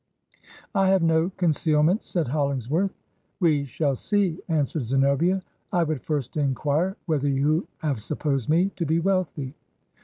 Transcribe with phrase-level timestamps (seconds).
[0.73, 2.97] 'I have no concealments,' said Holhngs worth.
[3.39, 5.43] 'We shall see,' answered Zenobia.
[5.71, 9.53] 'I would first inquire whether you have supposed me to be wealthy?'